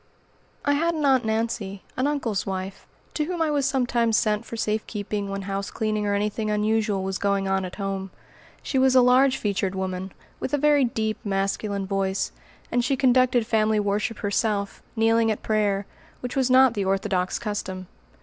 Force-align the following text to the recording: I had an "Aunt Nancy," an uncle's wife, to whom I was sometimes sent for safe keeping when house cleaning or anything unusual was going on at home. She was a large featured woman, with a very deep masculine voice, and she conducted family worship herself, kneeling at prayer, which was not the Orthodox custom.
I 0.65 0.73
had 0.73 0.95
an 0.95 1.05
"Aunt 1.05 1.25
Nancy," 1.25 1.83
an 1.95 2.07
uncle's 2.07 2.43
wife, 2.43 2.87
to 3.13 3.25
whom 3.25 3.39
I 3.39 3.51
was 3.51 3.67
sometimes 3.67 4.17
sent 4.17 4.45
for 4.45 4.57
safe 4.57 4.87
keeping 4.87 5.29
when 5.29 5.43
house 5.43 5.69
cleaning 5.69 6.07
or 6.07 6.15
anything 6.15 6.49
unusual 6.49 7.03
was 7.03 7.19
going 7.19 7.47
on 7.47 7.65
at 7.65 7.75
home. 7.75 8.09
She 8.63 8.79
was 8.79 8.95
a 8.95 9.03
large 9.03 9.37
featured 9.37 9.75
woman, 9.75 10.11
with 10.39 10.55
a 10.55 10.57
very 10.57 10.85
deep 10.85 11.19
masculine 11.23 11.85
voice, 11.85 12.31
and 12.71 12.83
she 12.83 12.97
conducted 12.97 13.45
family 13.45 13.79
worship 13.79 14.17
herself, 14.17 14.81
kneeling 14.95 15.29
at 15.29 15.43
prayer, 15.43 15.85
which 16.21 16.35
was 16.35 16.49
not 16.49 16.73
the 16.73 16.83
Orthodox 16.83 17.37
custom. 17.37 17.85